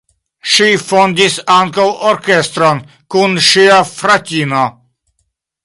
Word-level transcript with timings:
Ŝi 0.51 0.69
fondis 0.83 1.35
ankaŭ 1.57 1.85
orkestron 2.13 2.81
kun 3.17 3.37
ŝia 3.51 3.77
fratino. 3.93 4.65